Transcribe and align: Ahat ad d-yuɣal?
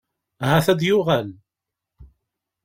Ahat 0.43 0.67
ad 0.73 0.77
d-yuɣal? 0.79 1.27